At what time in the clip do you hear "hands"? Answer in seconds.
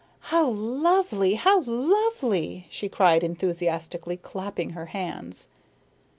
4.87-5.47